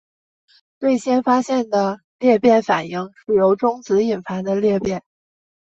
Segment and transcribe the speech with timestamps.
[0.79, 5.03] 最先发现的裂变反应是由中子引发的裂变。